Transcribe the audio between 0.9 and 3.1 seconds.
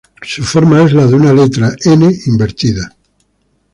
la de una letra "N" invertida.